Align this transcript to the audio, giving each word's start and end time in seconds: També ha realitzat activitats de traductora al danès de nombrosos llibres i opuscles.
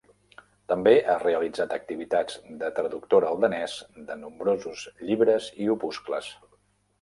També 0.71 0.93
ha 0.99 1.17
realitzat 1.23 1.75
activitats 1.75 2.39
de 2.61 2.71
traductora 2.79 3.29
al 3.33 3.37
danès 3.45 3.77
de 4.09 4.17
nombrosos 4.23 4.87
llibres 5.11 5.51
i 5.67 5.71
opuscles. 5.77 6.33